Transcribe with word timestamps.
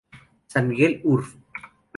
San 0.47 0.67
Miguel, 0.67 0.99
Urb. 1.03 1.25